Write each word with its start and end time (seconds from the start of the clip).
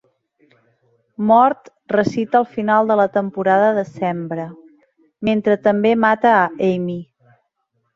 Mort 1.31 1.69
recita 1.95 2.41
el 2.41 2.49
final 2.55 2.91
de 2.93 2.99
la 3.03 3.07
Temporada 3.19 3.71
de 3.79 3.87
sembra, 3.93 4.49
mentre 5.31 5.63
també 5.69 5.97
mata 6.09 6.37
a 6.45 6.45
Amy. 6.75 7.03